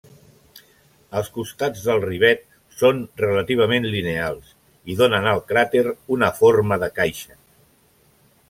Els 1.19 1.27
costats 1.35 1.83
del 1.89 2.01
rivet 2.05 2.41
són 2.79 3.03
relativament 3.23 3.85
lineals, 3.97 4.49
i 4.95 4.99
donen 5.03 5.29
al 5.35 5.45
cràter 5.53 5.85
una 6.17 6.35
forma 6.43 6.81
de 6.87 6.91
caixa. 7.01 7.43